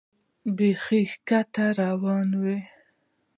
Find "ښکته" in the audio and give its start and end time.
1.11-1.65